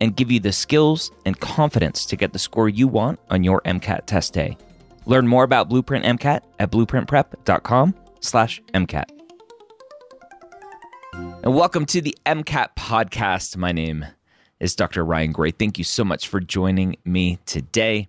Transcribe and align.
and 0.00 0.16
give 0.16 0.30
you 0.30 0.40
the 0.40 0.52
skills 0.52 1.10
and 1.24 1.38
confidence 1.40 2.06
to 2.06 2.16
get 2.16 2.32
the 2.32 2.38
score 2.38 2.68
you 2.68 2.88
want 2.88 3.20
on 3.30 3.44
your 3.44 3.60
MCAT 3.62 4.06
test 4.06 4.32
day. 4.32 4.56
Learn 5.06 5.26
more 5.26 5.44
about 5.44 5.68
Blueprint 5.68 6.04
MCAT 6.04 6.42
at 6.58 6.70
blueprintprep.com 6.70 7.94
slash 8.20 8.62
MCAT. 8.74 9.10
And 11.12 11.54
welcome 11.54 11.86
to 11.86 12.00
the 12.00 12.16
MCAT 12.26 12.76
podcast. 12.76 13.56
My 13.56 13.72
name 13.72 14.06
is 14.60 14.76
Dr. 14.76 15.04
Ryan 15.04 15.32
Gray. 15.32 15.50
Thank 15.50 15.78
you 15.78 15.84
so 15.84 16.04
much 16.04 16.28
for 16.28 16.40
joining 16.40 16.96
me 17.04 17.38
today. 17.46 18.08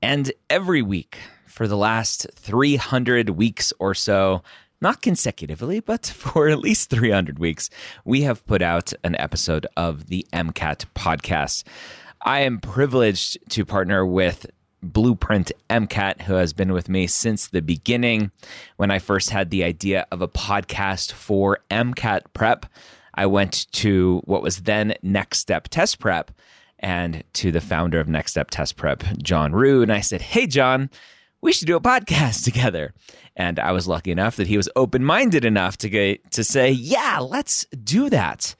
And 0.00 0.32
every 0.48 0.82
week 0.82 1.18
for 1.46 1.68
the 1.68 1.76
last 1.76 2.26
300 2.34 3.30
weeks 3.30 3.72
or 3.78 3.94
so, 3.94 4.42
not 4.84 5.02
consecutively, 5.02 5.80
but 5.80 6.06
for 6.14 6.48
at 6.48 6.60
least 6.60 6.90
300 6.90 7.40
weeks, 7.40 7.70
we 8.04 8.20
have 8.22 8.46
put 8.46 8.62
out 8.62 8.92
an 9.02 9.16
episode 9.16 9.66
of 9.76 10.06
the 10.06 10.24
MCAT 10.32 10.84
podcast. 10.94 11.64
I 12.22 12.40
am 12.40 12.60
privileged 12.60 13.38
to 13.50 13.64
partner 13.64 14.06
with 14.06 14.46
Blueprint 14.82 15.50
MCAT, 15.70 16.22
who 16.22 16.34
has 16.34 16.52
been 16.52 16.72
with 16.72 16.88
me 16.88 17.06
since 17.06 17.48
the 17.48 17.62
beginning. 17.62 18.30
When 18.76 18.90
I 18.90 18.98
first 18.98 19.30
had 19.30 19.50
the 19.50 19.64
idea 19.64 20.06
of 20.12 20.20
a 20.20 20.28
podcast 20.28 21.12
for 21.12 21.58
MCAT 21.70 22.20
prep, 22.34 22.66
I 23.14 23.26
went 23.26 23.70
to 23.72 24.20
what 24.24 24.42
was 24.42 24.62
then 24.62 24.94
Next 25.02 25.38
Step 25.38 25.68
Test 25.68 25.98
Prep 25.98 26.30
and 26.78 27.24
to 27.34 27.50
the 27.50 27.62
founder 27.62 28.00
of 28.00 28.08
Next 28.08 28.32
Step 28.32 28.50
Test 28.50 28.76
Prep, 28.76 29.02
John 29.22 29.52
Rood. 29.52 29.84
And 29.84 29.92
I 29.92 30.00
said, 30.00 30.20
Hey, 30.20 30.46
John, 30.46 30.90
we 31.40 31.52
should 31.52 31.66
do 31.66 31.76
a 31.76 31.80
podcast 31.80 32.44
together. 32.44 32.92
And 33.36 33.58
I 33.58 33.72
was 33.72 33.88
lucky 33.88 34.12
enough 34.12 34.36
that 34.36 34.46
he 34.46 34.56
was 34.56 34.68
open 34.76 35.04
minded 35.04 35.44
enough 35.44 35.76
to 35.78 35.88
get, 35.88 36.30
to 36.32 36.44
say, 36.44 36.70
Yeah, 36.70 37.18
let's 37.20 37.64
do 37.82 38.08
that. 38.10 38.54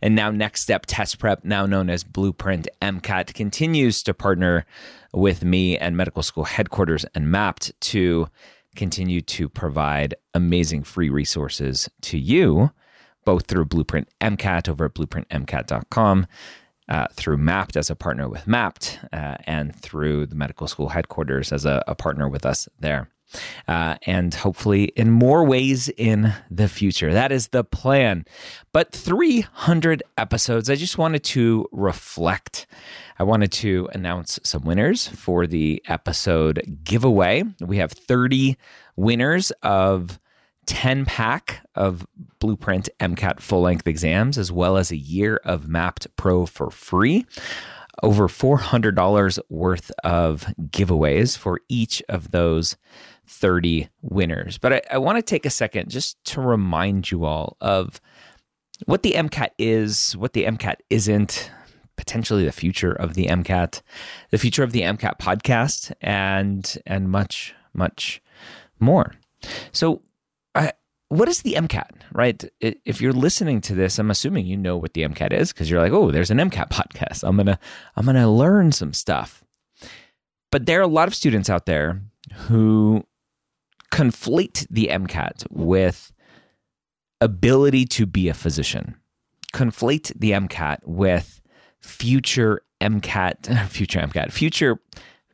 And 0.00 0.14
now 0.14 0.30
Next 0.30 0.62
Step 0.62 0.86
Test 0.86 1.18
Prep, 1.18 1.44
now 1.44 1.66
known 1.66 1.90
as 1.90 2.04
Blueprint 2.04 2.68
MCAT, 2.80 3.34
continues 3.34 4.02
to 4.04 4.14
partner 4.14 4.66
with 5.12 5.44
me 5.44 5.76
and 5.76 5.96
medical 5.96 6.22
school 6.22 6.44
headquarters 6.44 7.04
and 7.14 7.26
Mappd 7.26 7.72
to 7.80 8.28
continue 8.76 9.20
to 9.20 9.48
provide 9.48 10.14
amazing 10.32 10.84
free 10.84 11.10
resources 11.10 11.88
to 12.02 12.18
you, 12.18 12.70
both 13.24 13.46
through 13.46 13.64
Blueprint 13.64 14.08
MCAT 14.20 14.68
over 14.68 14.84
at 14.84 14.94
blueprintmcat.com 14.94 16.26
uh, 16.88 17.06
through 17.12 17.38
Mappd 17.38 17.76
as 17.76 17.90
a 17.90 17.96
partner 17.96 18.28
with 18.28 18.46
Mappd 18.46 18.98
uh, 19.12 19.36
and 19.44 19.74
through 19.74 20.26
the 20.26 20.34
medical 20.34 20.66
school 20.66 20.88
headquarters 20.88 21.52
as 21.52 21.64
a, 21.64 21.82
a 21.86 21.94
partner 21.94 22.28
with 22.28 22.44
us 22.44 22.68
there. 22.78 23.08
Uh, 23.68 23.96
and 24.06 24.34
hopefully 24.34 24.84
in 24.96 25.10
more 25.10 25.44
ways 25.44 25.88
in 25.88 26.34
the 26.50 26.68
future. 26.68 27.12
That 27.12 27.32
is 27.32 27.48
the 27.48 27.64
plan. 27.64 28.24
But 28.72 28.92
300 28.92 30.02
episodes, 30.18 30.70
I 30.70 30.74
just 30.74 30.98
wanted 30.98 31.24
to 31.24 31.66
reflect. 31.72 32.66
I 33.18 33.22
wanted 33.22 33.52
to 33.52 33.88
announce 33.92 34.38
some 34.42 34.64
winners 34.64 35.08
for 35.08 35.46
the 35.46 35.82
episode 35.86 36.78
giveaway. 36.84 37.44
We 37.60 37.76
have 37.78 37.92
30 37.92 38.56
winners 38.96 39.50
of 39.62 40.18
10 40.66 41.04
pack 41.04 41.66
of 41.74 42.06
Blueprint 42.38 42.88
MCAT 43.00 43.40
full 43.40 43.62
length 43.62 43.86
exams, 43.86 44.38
as 44.38 44.52
well 44.52 44.76
as 44.76 44.90
a 44.90 44.96
year 44.96 45.40
of 45.44 45.64
Mappd 45.64 46.06
Pro 46.16 46.46
for 46.46 46.70
free. 46.70 47.26
Over 48.02 48.28
$400 48.28 49.38
worth 49.48 49.90
of 50.04 50.46
giveaways 50.60 51.36
for 51.36 51.60
each 51.68 52.02
of 52.08 52.30
those 52.30 52.76
30 53.26 53.88
winners. 54.02 54.58
But 54.58 54.72
I, 54.72 54.82
I 54.92 54.98
want 54.98 55.16
to 55.16 55.22
take 55.22 55.46
a 55.46 55.50
second 55.50 55.90
just 55.90 56.22
to 56.26 56.40
remind 56.40 57.10
you 57.10 57.24
all 57.24 57.56
of 57.60 58.00
what 58.86 59.02
the 59.02 59.12
MCAT 59.12 59.50
is, 59.58 60.16
what 60.16 60.32
the 60.32 60.44
MCAT 60.44 60.76
isn't, 60.88 61.50
potentially 61.96 62.44
the 62.44 62.52
future 62.52 62.92
of 62.92 63.14
the 63.14 63.26
MCAT, 63.26 63.82
the 64.30 64.38
future 64.38 64.62
of 64.62 64.72
the 64.72 64.82
MCAT 64.82 65.18
podcast, 65.18 65.92
and 66.00 66.78
and 66.86 67.10
much, 67.10 67.54
much 67.74 68.22
more. 68.78 69.14
So 69.72 70.02
what 71.10 71.28
is 71.28 71.42
the 71.42 71.54
MCAT, 71.54 71.90
right? 72.12 72.42
If 72.60 73.00
you're 73.00 73.12
listening 73.12 73.60
to 73.62 73.74
this, 73.74 73.98
I'm 73.98 74.12
assuming 74.12 74.46
you 74.46 74.56
know 74.56 74.76
what 74.76 74.94
the 74.94 75.02
MCAT 75.02 75.32
is 75.32 75.52
because 75.52 75.68
you're 75.68 75.82
like, 75.82 75.92
oh, 75.92 76.12
there's 76.12 76.30
an 76.30 76.38
MCAT 76.38 76.70
podcast. 76.70 77.24
I'm 77.24 77.36
gonna 77.36 77.58
I'm 77.96 78.06
gonna 78.06 78.32
learn 78.32 78.70
some 78.70 78.92
stuff. 78.92 79.44
But 80.52 80.66
there 80.66 80.78
are 80.78 80.84
a 80.84 80.86
lot 80.86 81.08
of 81.08 81.14
students 81.14 81.50
out 81.50 81.66
there 81.66 82.00
who 82.32 83.04
conflate 83.92 84.68
the 84.70 84.86
MCAT 84.86 85.50
with 85.50 86.12
ability 87.20 87.86
to 87.86 88.06
be 88.06 88.28
a 88.28 88.34
physician. 88.34 88.94
Conflate 89.52 90.12
the 90.16 90.30
MCAT 90.30 90.78
with 90.84 91.40
future 91.80 92.62
MCAT, 92.80 93.68
future 93.68 93.98
MCAT, 93.98 94.30
future 94.30 94.80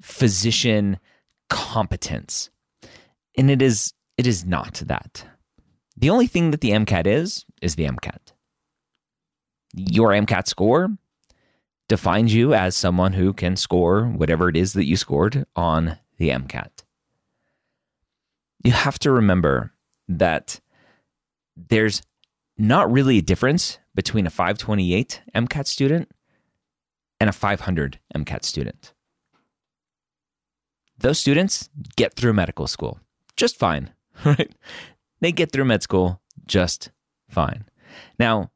physician 0.00 0.98
competence. 1.50 2.48
And 3.37 3.50
it 3.50 3.60
is 3.60 3.93
it 4.16 4.26
is 4.26 4.47
not 4.47 4.82
that. 4.87 5.26
The 5.96 6.10
only 6.10 6.26
thing 6.26 6.50
that 6.50 6.60
the 6.60 6.70
MCAT 6.70 7.06
is, 7.06 7.44
is 7.62 7.76
the 7.76 7.86
MCAT. 7.86 8.32
Your 9.74 10.10
MCAT 10.10 10.46
score 10.46 10.90
defines 11.88 12.34
you 12.34 12.54
as 12.54 12.76
someone 12.76 13.12
who 13.12 13.32
can 13.32 13.56
score 13.56 14.04
whatever 14.04 14.48
it 14.48 14.56
is 14.56 14.72
that 14.74 14.86
you 14.86 14.96
scored 14.96 15.46
on 15.54 15.98
the 16.18 16.30
MCAT. 16.30 16.70
You 18.64 18.72
have 18.72 18.98
to 19.00 19.10
remember 19.10 19.72
that 20.08 20.60
there's 21.56 22.02
not 22.58 22.90
really 22.90 23.18
a 23.18 23.22
difference 23.22 23.78
between 23.94 24.26
a 24.26 24.30
528 24.30 25.22
MCAT 25.34 25.66
student 25.66 26.10
and 27.20 27.30
a 27.30 27.32
500 27.32 27.98
MCAT 28.14 28.44
student. 28.44 28.92
Those 30.98 31.18
students 31.18 31.68
get 31.96 32.14
through 32.14 32.32
medical 32.32 32.66
school 32.66 33.00
just 33.36 33.58
fine. 33.58 33.90
right? 34.24 34.50
They 35.21 35.32
get 35.32 35.53
through 35.53 35.65
med 35.65 35.82
school 35.82 36.21
just 36.47 36.91
fine. 37.28 37.65
Now, 38.19 38.50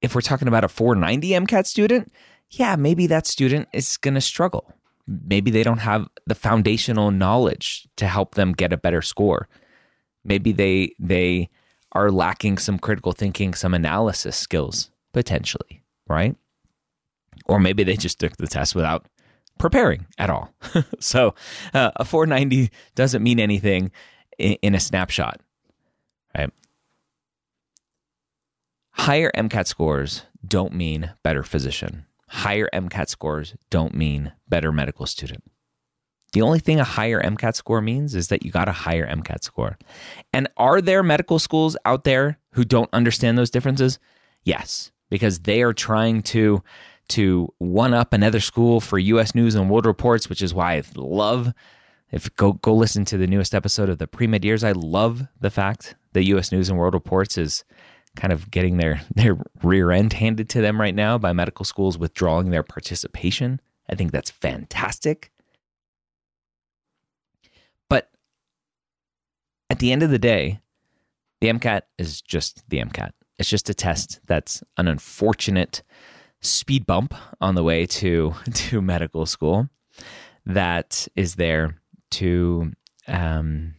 if 0.00 0.14
we're 0.14 0.20
talking 0.20 0.48
about 0.48 0.64
a 0.64 0.68
490 0.68 1.30
MCAT 1.30 1.66
student, 1.66 2.12
yeah, 2.50 2.76
maybe 2.76 3.06
that 3.08 3.26
student 3.26 3.68
is 3.72 3.96
going 3.96 4.14
to 4.14 4.20
struggle. 4.20 4.72
Maybe 5.06 5.50
they 5.50 5.62
don't 5.62 5.78
have 5.78 6.08
the 6.26 6.34
foundational 6.34 7.10
knowledge 7.10 7.88
to 7.96 8.06
help 8.06 8.34
them 8.34 8.52
get 8.52 8.72
a 8.72 8.76
better 8.76 9.02
score. 9.02 9.48
Maybe 10.24 10.52
they 10.52 10.94
they 10.98 11.48
are 11.92 12.10
lacking 12.10 12.58
some 12.58 12.78
critical 12.78 13.12
thinking, 13.12 13.54
some 13.54 13.74
analysis 13.74 14.36
skills 14.36 14.90
potentially, 15.12 15.82
right? 16.06 16.36
Or 17.46 17.58
maybe 17.58 17.82
they 17.82 17.96
just 17.96 18.18
took 18.18 18.36
the 18.36 18.46
test 18.46 18.74
without 18.74 19.06
preparing 19.58 20.06
at 20.18 20.28
all. 20.30 20.52
so 21.00 21.34
uh, 21.72 21.90
a 21.96 22.04
490 22.04 22.70
doesn't 22.94 23.22
mean 23.22 23.40
anything 23.40 23.90
in, 24.38 24.52
in 24.62 24.74
a 24.74 24.80
snapshot, 24.80 25.40
right? 26.36 26.50
Higher 28.92 29.30
MCAT 29.36 29.66
scores 29.66 30.22
don't 30.46 30.72
mean 30.72 31.12
better 31.22 31.42
physician. 31.42 32.06
Higher 32.28 32.68
MCAT 32.74 33.08
scores 33.08 33.54
don't 33.70 33.94
mean 33.94 34.32
better 34.48 34.72
medical 34.72 35.06
student. 35.06 35.44
The 36.32 36.42
only 36.42 36.58
thing 36.58 36.78
a 36.78 36.84
higher 36.84 37.22
MCAT 37.22 37.54
score 37.54 37.80
means 37.80 38.14
is 38.14 38.28
that 38.28 38.44
you 38.44 38.50
got 38.50 38.68
a 38.68 38.72
higher 38.72 39.06
MCAT 39.06 39.42
score. 39.42 39.78
And 40.32 40.48
are 40.56 40.82
there 40.82 41.02
medical 41.02 41.38
schools 41.38 41.76
out 41.84 42.04
there 42.04 42.38
who 42.52 42.64
don't 42.64 42.90
understand 42.92 43.38
those 43.38 43.50
differences? 43.50 43.98
Yes, 44.44 44.92
because 45.08 45.40
they 45.40 45.62
are 45.62 45.72
trying 45.72 46.22
to 46.22 46.62
to 47.08 47.48
one 47.56 47.94
up 47.94 48.12
another 48.12 48.40
school 48.40 48.80
for 48.80 48.98
US 48.98 49.34
News 49.34 49.54
and 49.54 49.70
World 49.70 49.86
Reports, 49.86 50.28
which 50.28 50.42
is 50.42 50.52
why 50.52 50.74
I 50.74 50.82
love 50.94 51.54
if 52.10 52.34
go 52.36 52.52
go 52.54 52.74
listen 52.74 53.04
to 53.06 53.18
the 53.18 53.26
newest 53.26 53.54
episode 53.54 53.88
of 53.88 53.98
the 53.98 54.06
pre 54.06 54.26
med 54.26 54.44
years. 54.44 54.64
I 54.64 54.72
love 54.72 55.26
the 55.40 55.50
fact 55.50 55.94
that 56.12 56.24
U.S. 56.24 56.52
News 56.52 56.68
and 56.68 56.78
World 56.78 56.94
Reports 56.94 57.36
is 57.38 57.64
kind 58.16 58.32
of 58.32 58.50
getting 58.50 58.76
their 58.78 59.00
their 59.14 59.36
rear 59.62 59.90
end 59.90 60.12
handed 60.12 60.48
to 60.50 60.60
them 60.60 60.80
right 60.80 60.94
now 60.94 61.18
by 61.18 61.32
medical 61.32 61.64
schools 61.64 61.98
withdrawing 61.98 62.50
their 62.50 62.62
participation. 62.62 63.60
I 63.88 63.94
think 63.94 64.12
that's 64.12 64.30
fantastic. 64.30 65.32
But 67.88 68.10
at 69.70 69.78
the 69.78 69.92
end 69.92 70.02
of 70.02 70.10
the 70.10 70.18
day, 70.18 70.60
the 71.40 71.48
MCAT 71.48 71.82
is 71.98 72.20
just 72.20 72.68
the 72.68 72.78
MCAT. 72.78 73.12
It's 73.38 73.48
just 73.48 73.70
a 73.70 73.74
test 73.74 74.20
that's 74.26 74.62
an 74.76 74.88
unfortunate 74.88 75.82
speed 76.40 76.86
bump 76.86 77.14
on 77.40 77.54
the 77.54 77.62
way 77.62 77.86
to 77.86 78.34
to 78.52 78.82
medical 78.82 79.26
school 79.26 79.68
that 80.46 81.06
is 81.14 81.34
there 81.34 81.76
to 82.12 82.72
um, 83.06 83.74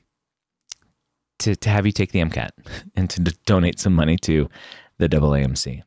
to 1.39 1.55
to 1.55 1.69
have 1.69 1.85
you 1.85 1.91
take 1.91 2.11
the 2.11 2.19
MCAT 2.19 2.49
and 2.95 3.09
to 3.09 3.21
donate 3.45 3.79
some 3.79 3.93
money 3.93 4.17
to 4.17 4.49
the 4.97 5.09
AAMC. 5.09 5.81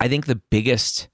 I 0.00 0.08
think 0.08 0.26
the 0.26 0.40
biggest 0.50 1.08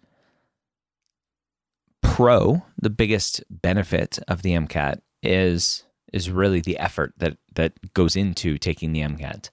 pro, 2.02 2.62
the 2.80 2.90
biggest 2.90 3.42
benefit 3.50 4.18
of 4.28 4.42
the 4.42 4.52
MCAT 4.52 5.00
is 5.22 5.84
is 6.12 6.30
really 6.30 6.60
the 6.60 6.78
effort 6.78 7.12
that 7.16 7.36
that 7.54 7.94
goes 7.94 8.14
into 8.14 8.58
taking 8.58 8.92
the 8.92 9.00
MCAT. 9.00 9.50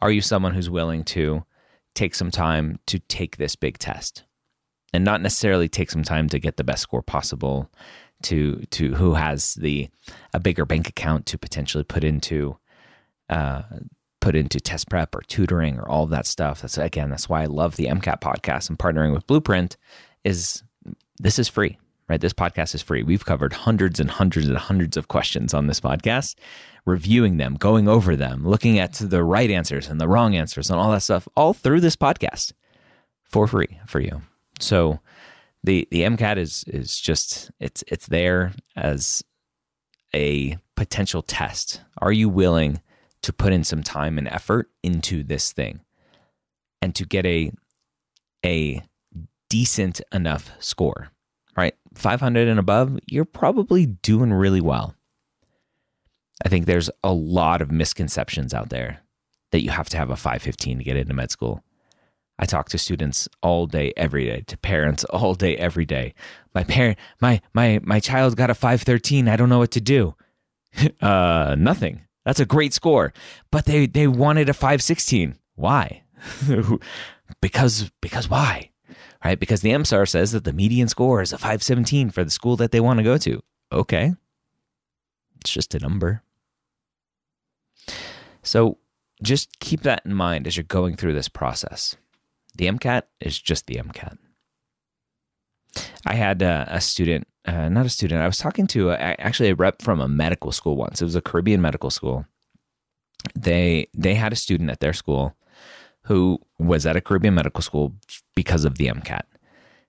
Are 0.00 0.10
you 0.10 0.20
someone 0.20 0.54
who's 0.54 0.70
willing 0.70 1.04
to 1.04 1.44
take 1.94 2.14
some 2.14 2.30
time 2.30 2.78
to 2.86 2.98
take 2.98 3.36
this 3.36 3.56
big 3.56 3.78
test? 3.78 4.24
And 4.92 5.04
not 5.04 5.20
necessarily 5.20 5.68
take 5.68 5.90
some 5.90 6.04
time 6.04 6.28
to 6.28 6.38
get 6.38 6.56
the 6.56 6.62
best 6.62 6.82
score 6.82 7.02
possible, 7.02 7.68
to 8.24 8.62
to 8.70 8.94
who 8.94 9.14
has 9.14 9.54
the 9.54 9.88
a 10.32 10.40
bigger 10.40 10.64
bank 10.64 10.88
account 10.88 11.26
to 11.26 11.38
potentially 11.38 11.84
put 11.84 12.04
into 12.04 12.56
uh, 13.30 13.62
put 14.20 14.34
into 14.34 14.60
test 14.60 14.88
prep 14.88 15.14
or 15.14 15.22
tutoring 15.22 15.78
or 15.78 15.88
all 15.88 16.04
of 16.04 16.10
that 16.10 16.26
stuff. 16.26 16.62
That's 16.62 16.78
again, 16.78 17.10
that's 17.10 17.28
why 17.28 17.42
I 17.42 17.46
love 17.46 17.76
the 17.76 17.86
MCAT 17.86 18.20
podcast 18.20 18.68
and 18.68 18.78
partnering 18.78 19.12
with 19.12 19.26
Blueprint 19.26 19.76
is 20.24 20.62
this 21.18 21.38
is 21.38 21.48
free 21.48 21.78
right? 22.08 22.20
This 22.20 22.32
podcast 22.32 22.74
is 22.74 22.82
free. 22.82 23.02
We've 23.02 23.24
covered 23.24 23.52
hundreds 23.52 24.00
and 24.00 24.10
hundreds 24.10 24.48
and 24.48 24.58
hundreds 24.58 24.96
of 24.96 25.08
questions 25.08 25.54
on 25.54 25.66
this 25.66 25.80
podcast, 25.80 26.34
reviewing 26.84 27.38
them, 27.38 27.54
going 27.54 27.88
over 27.88 28.14
them, 28.16 28.46
looking 28.46 28.78
at 28.78 28.94
the 28.94 29.24
right 29.24 29.50
answers 29.50 29.88
and 29.88 30.00
the 30.00 30.08
wrong 30.08 30.36
answers 30.36 30.70
and 30.70 30.78
all 30.78 30.90
that 30.92 31.02
stuff, 31.02 31.26
all 31.36 31.54
through 31.54 31.80
this 31.80 31.96
podcast 31.96 32.52
for 33.22 33.46
free 33.46 33.80
for 33.86 34.00
you. 34.00 34.22
So 34.60 35.00
the 35.64 35.88
the 35.90 36.02
MCAT 36.02 36.36
is 36.36 36.64
is 36.66 37.00
just 37.00 37.50
it's 37.58 37.82
it's 37.88 38.06
there 38.06 38.52
as 38.76 39.24
a 40.14 40.58
potential 40.76 41.22
test. 41.22 41.80
Are 41.98 42.12
you 42.12 42.28
willing 42.28 42.80
to 43.22 43.32
put 43.32 43.52
in 43.52 43.64
some 43.64 43.82
time 43.82 44.18
and 44.18 44.28
effort 44.28 44.70
into 44.82 45.22
this 45.22 45.52
thing 45.52 45.80
and 46.80 46.94
to 46.94 47.04
get 47.04 47.26
a 47.26 47.50
a 48.44 48.82
decent 49.48 50.00
enough 50.12 50.50
score? 50.60 51.10
right? 51.56 51.74
500 51.94 52.48
and 52.48 52.58
above, 52.58 52.98
you're 53.06 53.24
probably 53.24 53.86
doing 53.86 54.32
really 54.32 54.60
well. 54.60 54.94
I 56.44 56.48
think 56.48 56.66
there's 56.66 56.90
a 57.02 57.12
lot 57.12 57.62
of 57.62 57.70
misconceptions 57.70 58.52
out 58.52 58.70
there 58.70 59.00
that 59.52 59.62
you 59.62 59.70
have 59.70 59.88
to 59.90 59.96
have 59.96 60.10
a 60.10 60.16
515 60.16 60.78
to 60.78 60.84
get 60.84 60.96
into 60.96 61.14
med 61.14 61.30
school. 61.30 61.62
I 62.38 62.46
talk 62.46 62.68
to 62.70 62.78
students 62.78 63.28
all 63.42 63.66
day, 63.66 63.92
every 63.96 64.24
day, 64.24 64.42
to 64.48 64.56
parents 64.58 65.04
all 65.10 65.34
day, 65.34 65.56
every 65.56 65.84
day. 65.84 66.14
My 66.54 66.64
parent, 66.64 66.98
my 67.20 67.40
my 67.52 67.80
my 67.82 68.00
child 68.00 68.36
got 68.36 68.50
a 68.50 68.54
513. 68.54 69.28
I 69.28 69.36
don't 69.36 69.48
know 69.48 69.58
what 69.58 69.72
to 69.72 69.80
do. 69.80 70.14
uh, 71.00 71.56
nothing. 71.58 72.02
That's 72.24 72.40
a 72.40 72.46
great 72.46 72.72
score, 72.72 73.12
but 73.50 73.66
they 73.66 73.86
they 73.86 74.06
wanted 74.06 74.48
a 74.48 74.54
516. 74.54 75.38
Why? 75.54 76.02
because 77.40 77.90
because 78.00 78.28
why? 78.28 78.70
right? 79.24 79.40
Because 79.40 79.62
the 79.62 79.70
MSAR 79.70 80.08
says 80.08 80.32
that 80.32 80.44
the 80.44 80.52
median 80.52 80.88
score 80.88 81.22
is 81.22 81.32
a 81.32 81.38
517 81.38 82.10
for 82.10 82.22
the 82.22 82.30
school 82.30 82.56
that 82.56 82.70
they 82.70 82.80
want 82.80 82.98
to 82.98 83.04
go 83.04 83.16
to. 83.18 83.42
Okay. 83.72 84.14
It's 85.40 85.50
just 85.50 85.74
a 85.74 85.78
number. 85.78 86.22
So 88.42 88.78
just 89.22 89.58
keep 89.60 89.82
that 89.82 90.02
in 90.04 90.14
mind 90.14 90.46
as 90.46 90.56
you're 90.56 90.64
going 90.64 90.96
through 90.96 91.14
this 91.14 91.28
process. 91.28 91.96
The 92.56 92.66
MCAT 92.66 93.02
is 93.20 93.38
just 93.38 93.66
the 93.66 93.76
MCAT. 93.76 94.16
I 96.06 96.14
had 96.14 96.42
uh, 96.42 96.66
a 96.68 96.80
student, 96.80 97.26
uh, 97.46 97.68
not 97.68 97.86
a 97.86 97.90
student, 97.90 98.22
I 98.22 98.26
was 98.26 98.38
talking 98.38 98.66
to 98.68 98.90
a, 98.90 98.96
actually 98.96 99.50
a 99.50 99.54
rep 99.54 99.82
from 99.82 100.00
a 100.00 100.08
medical 100.08 100.52
school 100.52 100.76
once. 100.76 101.00
It 101.00 101.06
was 101.06 101.16
a 101.16 101.20
Caribbean 101.22 101.60
medical 101.60 101.90
school. 101.90 102.26
They 103.34 103.88
they 103.94 104.14
had 104.14 104.32
a 104.32 104.36
student 104.36 104.70
at 104.70 104.80
their 104.80 104.92
school 104.92 105.34
who 106.02 106.38
was 106.58 106.84
at 106.84 106.96
a 106.96 107.00
Caribbean 107.00 107.34
medical 107.34 107.62
school 107.62 107.94
because 108.34 108.64
of 108.64 108.76
the 108.76 108.86
MCAT. 108.86 109.22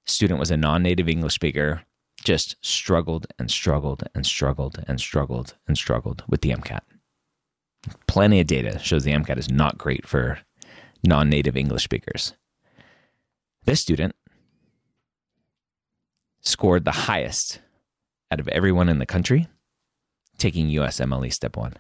Student 0.05 0.39
was 0.39 0.51
a 0.51 0.57
non-native 0.57 1.09
English 1.09 1.33
speaker, 1.33 1.81
just 2.23 2.55
struggled 2.61 3.27
and 3.37 3.51
struggled 3.51 4.03
and 4.15 4.25
struggled 4.25 4.83
and 4.87 4.99
struggled 4.99 5.55
and 5.67 5.77
struggled 5.77 6.23
with 6.29 6.41
the 6.41 6.51
MCAT. 6.51 6.81
Plenty 8.07 8.39
of 8.39 8.47
data 8.47 8.79
shows 8.79 9.03
the 9.03 9.11
MCAT 9.11 9.37
is 9.37 9.51
not 9.51 9.77
great 9.77 10.07
for 10.07 10.39
non-native 11.03 11.57
English 11.57 11.83
speakers. 11.83 12.33
This 13.65 13.81
student 13.81 14.15
scored 16.41 16.85
the 16.85 16.91
highest 16.91 17.59
out 18.31 18.39
of 18.39 18.47
everyone 18.47 18.89
in 18.89 18.99
the 18.99 19.05
country 19.05 19.47
taking 20.37 20.67
USMLE 20.67 21.33
step 21.33 21.57
1. 21.57 21.75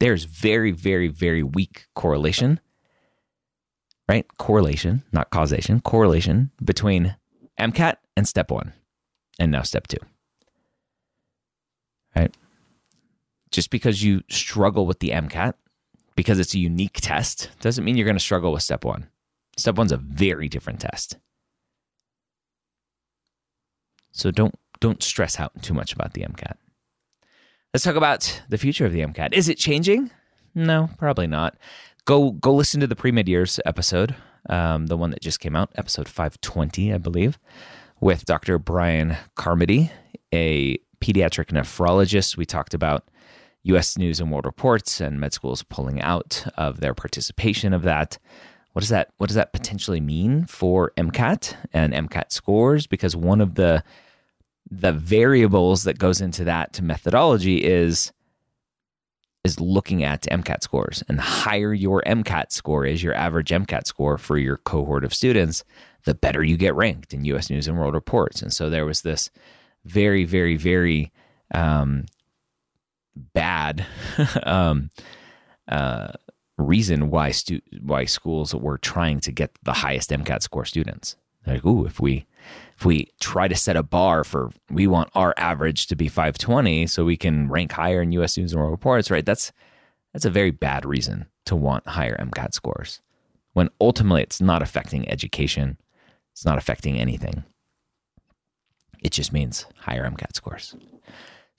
there's 0.00 0.24
very, 0.24 0.72
very, 0.72 1.08
very 1.08 1.42
weak 1.42 1.86
correlation, 1.94 2.58
right? 4.08 4.26
Correlation, 4.38 5.04
not 5.12 5.30
causation, 5.30 5.80
correlation 5.80 6.50
between 6.64 7.16
MCAT 7.60 7.96
and 8.16 8.26
step 8.26 8.50
one 8.50 8.72
and 9.38 9.52
now 9.52 9.62
step 9.62 9.86
two, 9.86 9.98
right? 12.16 12.34
Just 13.52 13.70
because 13.70 14.02
you 14.02 14.22
struggle 14.30 14.86
with 14.86 15.00
the 15.00 15.10
MCAT, 15.10 15.54
because 16.20 16.38
it's 16.38 16.54
a 16.54 16.58
unique 16.58 16.98
test, 17.00 17.48
doesn't 17.60 17.82
mean 17.82 17.96
you're 17.96 18.04
going 18.04 18.14
to 18.14 18.22
struggle 18.22 18.52
with 18.52 18.62
step 18.62 18.84
one. 18.84 19.08
Step 19.56 19.76
one's 19.76 19.90
a 19.90 19.96
very 19.96 20.50
different 20.50 20.78
test. 20.78 21.16
So 24.12 24.30
don't 24.30 24.54
don't 24.80 25.02
stress 25.02 25.40
out 25.40 25.62
too 25.62 25.72
much 25.72 25.94
about 25.94 26.12
the 26.12 26.20
MCAT. 26.20 26.56
Let's 27.72 27.84
talk 27.84 27.96
about 27.96 28.42
the 28.50 28.58
future 28.58 28.84
of 28.84 28.92
the 28.92 29.00
MCAT. 29.00 29.32
Is 29.32 29.48
it 29.48 29.56
changing? 29.56 30.10
No, 30.54 30.90
probably 30.98 31.26
not. 31.26 31.56
Go 32.04 32.32
go 32.32 32.52
listen 32.52 32.80
to 32.82 32.86
the 32.86 32.96
pre 32.96 33.12
med 33.12 33.26
years 33.26 33.58
episode, 33.64 34.14
um, 34.50 34.88
the 34.88 34.98
one 34.98 35.08
that 35.12 35.22
just 35.22 35.40
came 35.40 35.56
out, 35.56 35.72
episode 35.76 36.06
five 36.06 36.38
twenty, 36.42 36.92
I 36.92 36.98
believe, 36.98 37.38
with 37.98 38.26
Dr. 38.26 38.58
Bryan 38.58 39.16
Carmody, 39.36 39.90
a 40.34 40.76
pediatric 41.00 41.46
nephrologist. 41.46 42.36
We 42.36 42.44
talked 42.44 42.74
about 42.74 43.08
U.S. 43.64 43.98
News 43.98 44.20
and 44.20 44.30
World 44.30 44.46
Reports 44.46 45.00
and 45.00 45.20
med 45.20 45.32
schools 45.32 45.62
pulling 45.62 46.00
out 46.00 46.46
of 46.56 46.80
their 46.80 46.94
participation 46.94 47.72
of 47.72 47.82
that. 47.82 48.18
What 48.72 48.80
does 48.80 48.88
that 48.88 49.10
What 49.18 49.28
does 49.28 49.36
that 49.36 49.52
potentially 49.52 50.00
mean 50.00 50.46
for 50.46 50.92
MCAT 50.96 51.56
and 51.72 51.92
MCAT 51.92 52.32
scores? 52.32 52.86
Because 52.86 53.16
one 53.16 53.40
of 53.40 53.54
the 53.54 53.82
the 54.70 54.92
variables 54.92 55.82
that 55.84 55.98
goes 55.98 56.20
into 56.20 56.44
that 56.44 56.72
to 56.74 56.84
methodology 56.84 57.64
is 57.64 58.12
is 59.42 59.58
looking 59.58 60.04
at 60.04 60.22
MCAT 60.22 60.62
scores 60.62 61.02
and 61.08 61.18
the 61.18 61.22
higher 61.22 61.72
your 61.72 62.02
MCAT 62.02 62.52
score 62.52 62.84
is, 62.84 63.02
your 63.02 63.14
average 63.14 63.48
MCAT 63.50 63.86
score 63.86 64.18
for 64.18 64.36
your 64.36 64.58
cohort 64.58 65.02
of 65.02 65.14
students, 65.14 65.64
the 66.04 66.14
better 66.14 66.44
you 66.44 66.56
get 66.56 66.74
ranked 66.74 67.14
in 67.14 67.24
US 67.24 67.48
News 67.48 67.66
and 67.66 67.78
World 67.78 67.94
Reports. 67.94 68.42
And 68.42 68.52
so 68.52 68.68
there 68.68 68.84
was 68.84 69.00
this 69.02 69.30
very, 69.84 70.24
very, 70.24 70.56
very 70.56 71.10
um, 71.54 72.04
bad 73.20 73.86
um, 74.42 74.90
uh, 75.68 76.08
reason 76.58 77.10
why 77.10 77.30
stu- 77.30 77.62
why 77.80 78.04
schools 78.04 78.54
were 78.54 78.78
trying 78.78 79.20
to 79.20 79.32
get 79.32 79.56
the 79.62 79.72
highest 79.72 80.10
MCAT 80.10 80.42
score 80.42 80.64
students. 80.64 81.16
Like, 81.46 81.64
ooh, 81.64 81.86
if 81.86 82.00
we 82.00 82.26
if 82.76 82.84
we 82.84 83.10
try 83.20 83.48
to 83.48 83.56
set 83.56 83.76
a 83.76 83.82
bar 83.82 84.24
for 84.24 84.50
we 84.70 84.86
want 84.86 85.10
our 85.14 85.34
average 85.36 85.86
to 85.88 85.96
be 85.96 86.08
520 86.08 86.86
so 86.86 87.04
we 87.04 87.16
can 87.16 87.48
rank 87.48 87.72
higher 87.72 88.02
in 88.02 88.12
US 88.12 88.36
News 88.36 88.52
and 88.52 88.60
World 88.60 88.72
Reports, 88.72 89.10
right? 89.10 89.24
That's 89.24 89.52
that's 90.12 90.24
a 90.24 90.30
very 90.30 90.50
bad 90.50 90.84
reason 90.84 91.26
to 91.46 91.56
want 91.56 91.86
higher 91.86 92.16
MCAT 92.20 92.52
scores. 92.52 93.00
When 93.52 93.70
ultimately 93.80 94.22
it's 94.22 94.40
not 94.40 94.62
affecting 94.62 95.08
education, 95.08 95.78
it's 96.32 96.44
not 96.44 96.58
affecting 96.58 96.98
anything. 96.98 97.44
It 99.02 99.12
just 99.12 99.32
means 99.32 99.66
higher 99.76 100.08
MCAT 100.08 100.34
scores. 100.34 100.76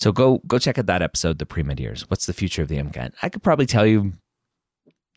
So 0.01 0.11
go 0.11 0.41
go 0.47 0.57
check 0.57 0.79
out 0.79 0.87
that 0.87 1.03
episode, 1.03 1.37
the 1.37 1.45
pre-med 1.45 1.79
years. 1.79 2.09
What's 2.09 2.25
the 2.25 2.33
future 2.33 2.63
of 2.63 2.69
the 2.69 2.77
MCAT? 2.77 3.13
I 3.21 3.29
could 3.29 3.43
probably 3.43 3.67
tell 3.67 3.85
you 3.85 4.13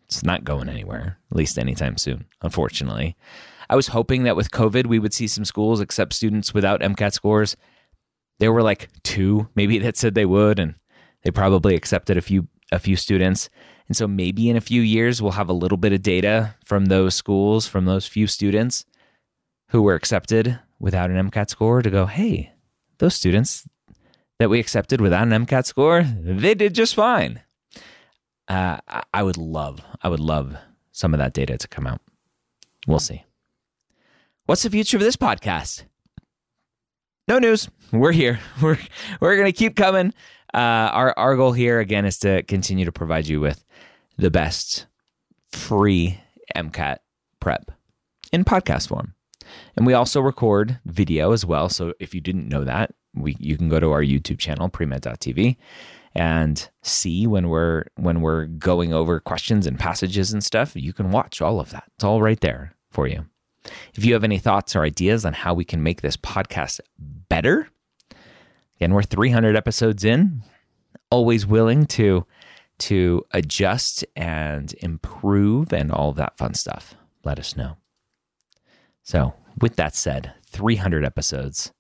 it's 0.05 0.23
not 0.23 0.45
going 0.45 0.69
anywhere, 0.69 1.19
at 1.31 1.37
least 1.37 1.59
anytime 1.59 1.97
soon, 1.97 2.27
unfortunately. 2.43 3.17
I 3.71 3.77
was 3.77 3.89
hoping 3.89 4.25
that 4.25 4.37
with 4.37 4.51
COVID, 4.51 4.87
we 4.87 4.99
would 4.99 5.15
see 5.15 5.27
some 5.27 5.47
schools 5.47 5.81
accept 5.81 6.13
students 6.13 6.53
without 6.53 6.83
MCAT 6.83 7.15
scores. 7.15 7.57
There 8.41 8.53
were 8.53 8.63
like 8.63 8.91
two, 9.03 9.49
maybe 9.55 9.79
that 9.79 9.97
said 9.97 10.15
they 10.15 10.27
would, 10.27 10.59
and 10.59 10.75
they 11.23 11.31
probably 11.31 11.75
accepted 11.75 12.19
a 12.19 12.23
few 12.23 12.47
a 12.71 12.79
few 12.79 12.97
students. 12.97 13.49
And 13.89 13.97
so 13.97 14.07
maybe 14.07 14.51
in 14.51 14.57
a 14.57 14.61
few 14.61 14.83
years 14.83 15.23
we'll 15.23 15.33
have 15.33 15.49
a 15.49 15.55
little 15.55 15.79
bit 15.79 15.95
of 15.95 16.03
data 16.03 16.57
from 16.67 16.87
those 16.87 17.15
schools, 17.15 17.67
from 17.67 17.87
those 17.87 18.07
few 18.07 18.27
students 18.27 18.85
who 19.71 19.81
were 19.81 19.95
accepted 19.95 20.59
without 20.79 21.11
an 21.11 21.31
MCAT 21.31 21.49
score 21.49 21.81
to 21.81 21.91
go, 21.91 22.05
hey, 22.05 22.53
those 22.99 23.15
students 23.15 23.67
that 24.39 24.51
we 24.51 24.61
accepted 24.61 25.01
without 25.01 25.27
an 25.27 25.47
MCAT 25.47 25.67
score, 25.67 26.03
they 26.03 26.55
did 26.55 26.75
just 26.75 26.95
fine. 26.95 27.41
Uh, 28.49 28.79
I 29.13 29.23
would 29.23 29.37
love, 29.37 29.81
I 30.03 30.09
would 30.09 30.21
love 30.21 30.57
some 30.93 31.15
of 31.15 31.19
that 31.19 31.33
data 31.33 31.57
to 31.57 31.69
come 31.69 31.87
out. 31.87 32.01
We'll 32.87 32.99
see. 32.99 33.25
What's 34.47 34.63
the 34.63 34.71
future 34.71 34.99
of 34.99 35.03
this 35.03 35.17
podcast? 35.17 35.85
No 37.27 37.39
news. 37.39 37.71
We're 37.93 38.13
here. 38.13 38.39
We're 38.63 38.79
we're 39.21 39.37
gonna 39.37 39.53
keep 39.53 39.77
coming. 39.77 40.13
Uh, 40.53 40.59
our 40.93 41.15
our 41.17 41.37
goal 41.37 41.53
here 41.53 41.81
again 41.81 42.05
is 42.05 42.19
to 42.19 42.43
continue 42.43 42.85
to 42.85 42.93
provide 42.93 43.27
you 43.27 43.41
with 43.41 43.65
the 44.19 44.31
best 44.31 44.87
free 45.51 46.21
MCAT 46.55 46.99
prep 47.41 47.71
in 48.33 48.45
podcast 48.45 48.89
form. 48.89 49.15
And 49.77 49.87
we 49.87 49.95
also 49.95 50.21
record 50.21 50.79
video 50.85 51.33
as 51.33 51.45
well. 51.45 51.69
So 51.69 51.95
if 52.01 52.15
you 52.15 52.21
didn't 52.21 52.49
know 52.49 52.65
that, 52.65 52.95
we 53.15 53.37
you 53.39 53.57
can 53.57 53.69
go 53.69 53.81
to 53.81 53.93
our 53.93 54.03
YouTube 54.03 54.39
channel, 54.39 54.69
premed.tv, 54.69 55.57
and 56.15 56.69
see 56.83 57.27
when 57.27 57.49
we're 57.49 57.85
when 57.97 58.21
we're 58.21 58.47
going 58.47 58.93
over 58.93 59.21
questions 59.21 59.67
and 59.67 59.79
passages 59.79 60.33
and 60.33 60.43
stuff. 60.43 60.75
You 60.75 60.93
can 60.93 61.11
watch 61.11 61.41
all 61.41 61.61
of 61.61 61.71
that. 61.71 61.85
It's 61.95 62.05
all 62.05 62.23
right 62.23 62.41
there 62.41 62.75
for 62.91 63.07
you. 63.07 63.27
If 63.95 64.05
you 64.05 64.13
have 64.13 64.25
any 64.25 64.39
thoughts 64.39 64.77
or 64.77 64.83
ideas 64.83 65.25
on 65.25 65.33
how 65.33 65.55
we 65.55 65.65
can 65.65 65.83
make 65.83 66.03
this 66.03 66.17
podcast 66.17 66.81
better, 66.99 67.69
again, 68.77 68.93
we're 68.93 69.03
300 69.03 69.57
episodes 69.57 70.05
in, 70.05 70.43
always 71.11 71.47
willing 71.47 71.87
to 71.87 72.27
to 72.77 73.25
adjust 73.31 74.05
and 74.17 74.75
improve 74.81 75.73
and 75.73 75.93
all 75.93 76.11
of 76.11 76.17
that 76.17 76.37
fun 76.37 76.55
stuff. 76.55 76.95
Let 77.25 77.39
us 77.39 77.57
know. 77.57 77.77
So, 79.03 79.35
with 79.61 79.77
that 79.77 79.95
said, 79.95 80.33
300 80.47 81.05
episodes, 81.05 81.73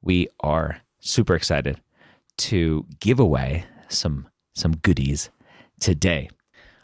we 0.00 0.28
are 0.40 0.78
super 1.00 1.34
excited 1.34 1.80
to 2.38 2.86
give 3.00 3.20
away 3.20 3.64
some 3.88 4.28
some 4.54 4.76
goodies 4.76 5.30
today. 5.80 6.28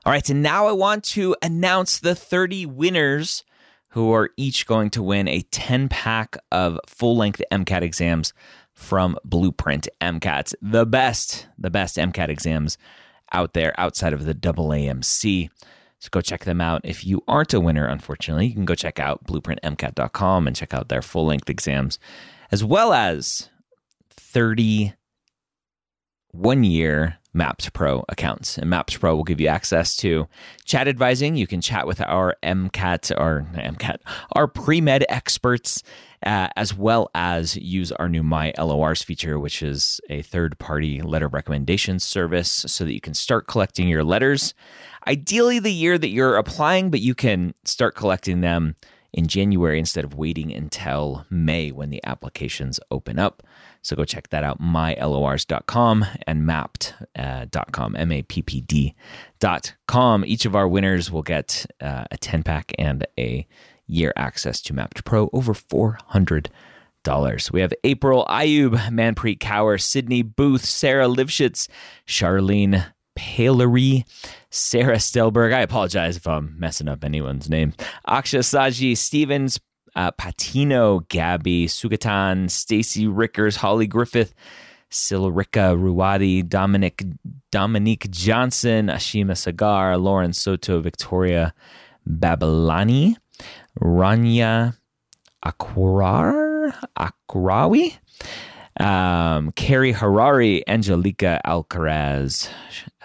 All 0.06 0.12
right, 0.12 0.28
and 0.30 0.42
now 0.42 0.68
I 0.68 0.72
want 0.72 1.04
to 1.04 1.36
announce 1.42 1.98
the 1.98 2.14
30 2.14 2.66
winners 2.66 3.44
who 3.90 4.12
are 4.12 4.30
each 4.36 4.66
going 4.66 4.90
to 4.90 5.02
win 5.02 5.28
a 5.28 5.42
10 5.42 5.88
pack 5.88 6.36
of 6.50 6.78
full 6.86 7.16
length 7.16 7.42
MCAT 7.50 7.82
exams 7.82 8.32
from 8.72 9.18
Blueprint 9.24 9.88
MCATs, 10.00 10.54
the 10.62 10.86
best, 10.86 11.46
the 11.58 11.70
best 11.70 11.96
MCAT 11.96 12.28
exams 12.28 12.78
out 13.32 13.54
there 13.54 13.78
outside 13.78 14.12
of 14.12 14.24
the 14.24 14.34
AAMC. 14.34 15.50
So 16.00 16.08
go 16.10 16.20
check 16.20 16.44
them 16.44 16.60
out. 16.60 16.82
If 16.84 17.04
you 17.04 17.22
aren't 17.26 17.54
a 17.54 17.60
winner, 17.60 17.86
unfortunately, 17.86 18.46
you 18.46 18.54
can 18.54 18.64
go 18.64 18.74
check 18.74 19.00
out 19.00 19.24
blueprintmcat.com 19.24 20.46
and 20.46 20.54
check 20.54 20.72
out 20.72 20.88
their 20.88 21.02
full 21.02 21.26
length 21.26 21.50
exams, 21.50 21.98
as 22.52 22.62
well 22.62 22.92
as 22.92 23.50
30 24.10 24.94
one 26.32 26.62
year 26.62 27.18
Maps 27.34 27.68
Pro 27.68 28.04
accounts. 28.08 28.58
And 28.58 28.70
Maps 28.70 28.96
Pro 28.96 29.16
will 29.16 29.24
give 29.24 29.40
you 29.40 29.48
access 29.48 29.96
to 29.98 30.28
chat 30.64 30.88
advising. 30.88 31.36
You 31.36 31.46
can 31.46 31.60
chat 31.60 31.86
with 31.86 32.00
our 32.00 32.36
MCAT 32.42 33.10
or 33.18 33.46
MCAT, 33.54 33.98
our 34.32 34.46
pre 34.46 34.80
med 34.80 35.04
experts, 35.08 35.82
uh, 36.24 36.48
as 36.56 36.74
well 36.74 37.10
as 37.14 37.56
use 37.56 37.92
our 37.92 38.08
new 38.08 38.22
My 38.22 38.52
LORs 38.58 39.02
feature, 39.02 39.38
which 39.38 39.62
is 39.62 40.00
a 40.10 40.22
third 40.22 40.58
party 40.58 41.00
letter 41.02 41.28
recommendation 41.28 41.98
service 41.98 42.50
so 42.50 42.84
that 42.84 42.92
you 42.92 43.00
can 43.00 43.14
start 43.14 43.46
collecting 43.46 43.88
your 43.88 44.04
letters. 44.04 44.54
Ideally, 45.06 45.58
the 45.58 45.72
year 45.72 45.96
that 45.98 46.08
you're 46.08 46.36
applying, 46.36 46.90
but 46.90 47.00
you 47.00 47.14
can 47.14 47.54
start 47.64 47.94
collecting 47.94 48.40
them 48.40 48.76
in 49.12 49.26
January 49.26 49.78
instead 49.78 50.04
of 50.04 50.14
waiting 50.14 50.52
until 50.52 51.24
May 51.30 51.70
when 51.72 51.90
the 51.90 52.00
applications 52.04 52.78
open 52.90 53.18
up. 53.18 53.42
So 53.82 53.96
go 53.96 54.04
check 54.04 54.28
that 54.28 54.44
out, 54.44 54.60
mylors.com 54.60 56.04
and 56.26 56.42
mappd.com, 56.42 57.94
uh, 57.94 57.98
M 57.98 58.12
A 58.12 58.22
P 58.22 58.42
P 58.42 58.60
D.com. 58.60 60.24
Each 60.26 60.44
of 60.44 60.54
our 60.54 60.68
winners 60.68 61.10
will 61.10 61.22
get 61.22 61.64
uh, 61.80 62.04
a 62.10 62.16
10 62.18 62.42
pack 62.42 62.74
and 62.78 63.06
a 63.18 63.46
year 63.88 64.12
access 64.16 64.60
to 64.62 64.72
Mappd 64.72 65.04
Pro 65.04 65.28
over 65.32 65.54
400 65.54 66.50
dollars. 67.04 67.50
We 67.50 67.60
have 67.60 67.72
April 67.84 68.26
Ayub, 68.28 68.74
Manpreet 68.90 69.38
Kaur, 69.38 69.80
Sydney 69.80 70.22
Booth, 70.22 70.64
Sarah 70.64 71.06
Livshitz, 71.06 71.68
Charlene 72.06 72.84
Palery, 73.16 74.04
Sarah 74.50 74.96
Stelberg. 74.96 75.54
I 75.54 75.60
apologize 75.60 76.16
if 76.16 76.26
I'm 76.26 76.54
messing 76.58 76.88
up 76.88 77.04
anyone's 77.04 77.48
name. 77.48 77.72
Aksha 78.06 78.40
Saji, 78.40 78.96
Stevens, 78.96 79.58
uh, 79.96 80.10
Patino, 80.12 81.00
Gabby, 81.08 81.66
Sugatan, 81.66 82.50
Stacy 82.50 83.06
Rickers, 83.06 83.56
Holly 83.56 83.86
Griffith, 83.86 84.34
Silrika 84.90 85.76
Ruwadi, 85.76 86.46
Dominic 86.48 87.04
Dominique 87.50 88.10
Johnson, 88.10 88.86
Ashima 88.86 89.36
Sagar, 89.36 89.98
Lauren 89.98 90.32
Soto, 90.32 90.80
Victoria 90.80 91.52
Babylani, 92.06 93.16
Rania 93.80 94.76
Akwarar, 95.44 96.74
Akrawi, 96.98 97.96
um, 98.80 99.52
Carrie 99.52 99.92
Harari, 99.92 100.66
Angelica 100.68 101.40
Alcaraz, 101.46 102.48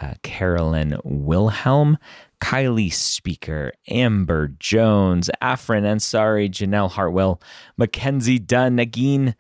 uh, 0.02 0.14
Carolyn 0.24 0.98
Wilhelm, 1.04 1.98
Kylie 2.42 2.92
Speaker, 2.92 3.72
Amber 3.88 4.50
Jones, 4.60 5.30
Afrin 5.42 5.84
Ansari, 5.84 6.50
Janelle 6.50 6.92
Hartwell, 6.92 7.42
Mackenzie 7.78 8.40
Dunn, 8.40 8.78
Nagin 8.78 9.36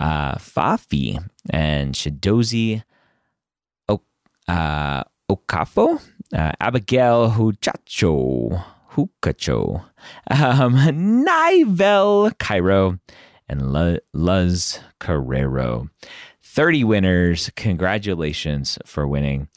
uh, 0.00 0.34
Fafi, 0.34 1.18
and 1.50 1.94
Shadozi 1.94 2.82
o- 3.88 4.02
uh, 4.48 5.02
Okafo, 5.30 6.00
uh, 6.34 6.52
Abigail 6.60 7.30
Huchacho, 7.30 8.62
Hukacho, 8.96 9.84
um, 10.30 11.24
Nivel 11.24 12.30
Cairo, 12.38 12.98
and 13.48 13.72
Luz 14.12 14.80
Carrero. 15.00 15.90
30 16.42 16.84
winners. 16.84 17.50
Congratulations 17.56 18.78
for 18.86 19.06
winning. 19.06 19.48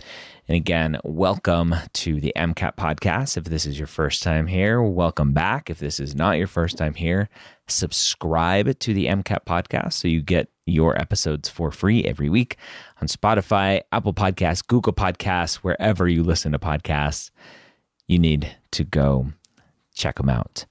And 0.49 0.57
again, 0.57 0.99
welcome 1.05 1.75
to 1.93 2.19
the 2.19 2.33
MCAT 2.35 2.75
podcast. 2.75 3.37
If 3.37 3.45
this 3.45 3.65
is 3.65 3.77
your 3.77 3.87
first 3.87 4.21
time 4.21 4.47
here, 4.47 4.81
welcome 4.81 5.31
back. 5.31 5.69
If 5.69 5.79
this 5.79 6.01
is 6.01 6.15
not 6.15 6.37
your 6.37 6.47
first 6.47 6.77
time 6.77 6.95
here, 6.95 7.29
subscribe 7.67 8.77
to 8.79 8.93
the 8.93 9.05
MCAT 9.05 9.45
podcast 9.45 9.93
so 9.93 10.09
you 10.09 10.21
get 10.21 10.49
your 10.65 10.99
episodes 10.99 11.47
for 11.47 11.71
free 11.71 12.03
every 12.03 12.29
week 12.29 12.57
on 13.01 13.07
Spotify, 13.07 13.81
Apple 13.93 14.13
Podcasts, 14.13 14.65
Google 14.65 14.91
Podcasts, 14.93 15.55
wherever 15.57 16.07
you 16.07 16.23
listen 16.23 16.51
to 16.51 16.59
podcasts. 16.59 17.31
You 18.07 18.19
need 18.19 18.57
to 18.71 18.83
go 18.83 19.31
check 19.95 20.15
them 20.15 20.29
out. 20.29 20.65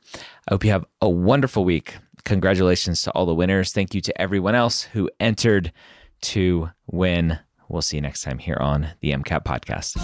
I 0.48 0.54
hope 0.54 0.64
you 0.64 0.70
have 0.70 0.84
a 1.00 1.08
wonderful 1.08 1.64
week. 1.64 1.96
Congratulations 2.24 3.02
to 3.02 3.10
all 3.12 3.26
the 3.26 3.34
winners. 3.34 3.72
Thank 3.72 3.94
you 3.94 4.00
to 4.02 4.20
everyone 4.20 4.54
else 4.54 4.82
who 4.82 5.10
entered 5.20 5.72
to 6.20 6.70
win 6.86 7.38
We'll 7.68 7.82
see 7.82 7.98
you 7.98 8.00
next 8.00 8.22
time 8.22 8.38
here 8.38 8.56
on 8.60 8.88
the 9.00 9.12
MCAT 9.12 9.44
podcast. 9.44 9.96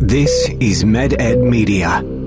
This 0.00 0.48
is 0.60 0.82
MedEd 0.82 1.38
Media. 1.38 2.19